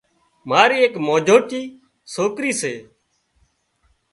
ماري 0.49 0.77
ايڪ 0.83 0.93
مجوٽي 1.07 1.63
سوڪرِي 2.13 2.51
سي 2.61 2.73